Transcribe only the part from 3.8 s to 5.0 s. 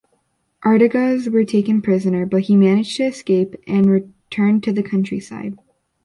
returned to the